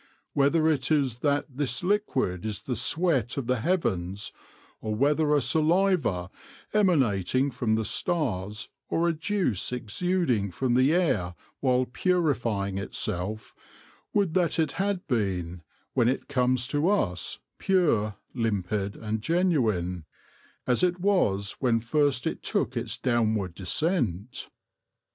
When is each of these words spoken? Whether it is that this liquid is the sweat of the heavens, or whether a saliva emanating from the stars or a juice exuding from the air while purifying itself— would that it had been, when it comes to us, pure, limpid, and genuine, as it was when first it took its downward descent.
Whether 0.33 0.67
it 0.67 0.89
is 0.89 1.17
that 1.17 1.45
this 1.47 1.83
liquid 1.83 2.43
is 2.43 2.63
the 2.63 2.75
sweat 2.75 3.37
of 3.37 3.45
the 3.45 3.59
heavens, 3.59 4.31
or 4.81 4.95
whether 4.95 5.35
a 5.35 5.41
saliva 5.41 6.31
emanating 6.73 7.51
from 7.51 7.75
the 7.75 7.85
stars 7.85 8.67
or 8.89 9.07
a 9.07 9.13
juice 9.13 9.71
exuding 9.71 10.49
from 10.49 10.73
the 10.73 10.91
air 10.91 11.35
while 11.59 11.85
purifying 11.85 12.79
itself— 12.79 13.53
would 14.15 14.33
that 14.33 14.57
it 14.57 14.71
had 14.71 15.05
been, 15.05 15.61
when 15.93 16.07
it 16.09 16.27
comes 16.27 16.67
to 16.69 16.89
us, 16.89 17.37
pure, 17.59 18.15
limpid, 18.33 18.95
and 18.95 19.21
genuine, 19.21 20.05
as 20.65 20.81
it 20.81 20.99
was 20.99 21.57
when 21.59 21.79
first 21.79 22.25
it 22.25 22.41
took 22.41 22.75
its 22.75 22.97
downward 22.97 23.53
descent. 23.53 24.49